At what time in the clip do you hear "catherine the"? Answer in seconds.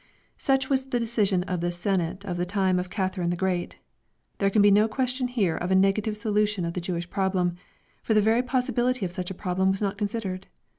2.89-3.35